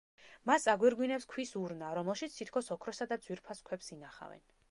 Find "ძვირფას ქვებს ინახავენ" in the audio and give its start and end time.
3.27-4.43